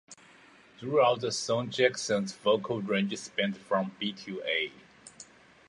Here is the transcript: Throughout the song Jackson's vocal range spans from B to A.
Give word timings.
Throughout 0.79 1.21
the 1.21 1.31
song 1.31 1.69
Jackson's 1.69 2.33
vocal 2.33 2.81
range 2.81 3.15
spans 3.19 3.55
from 3.59 3.91
B 3.99 4.11
to 4.11 4.41
A. 4.41 4.71